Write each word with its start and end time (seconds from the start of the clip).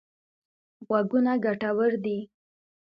غوږونه 0.87 1.31
ګټور 1.45 1.91
دي. 2.03 2.17